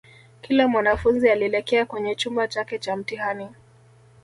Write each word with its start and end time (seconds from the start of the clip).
kila 0.41 0.67
mwanafunzi 0.67 1.29
alielekea 1.29 1.85
kwenye 1.85 2.15
chumba 2.15 2.47
chake 2.47 2.79
cha 2.79 2.95
mtihani 2.95 3.49